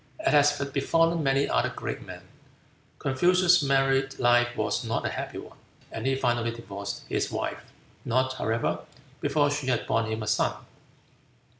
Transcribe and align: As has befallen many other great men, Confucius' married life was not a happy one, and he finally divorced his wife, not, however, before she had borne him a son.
As 0.21 0.57
has 0.57 0.69
befallen 0.71 1.21
many 1.21 1.47
other 1.47 1.69
great 1.75 2.01
men, 2.03 2.23
Confucius' 2.97 3.61
married 3.61 4.17
life 4.17 4.47
was 4.57 4.83
not 4.83 5.05
a 5.05 5.09
happy 5.09 5.37
one, 5.37 5.59
and 5.91 6.07
he 6.07 6.15
finally 6.15 6.49
divorced 6.49 7.03
his 7.07 7.31
wife, 7.31 7.71
not, 8.03 8.33
however, 8.37 8.79
before 9.19 9.51
she 9.51 9.67
had 9.67 9.85
borne 9.85 10.07
him 10.11 10.23
a 10.23 10.27
son. 10.27 10.55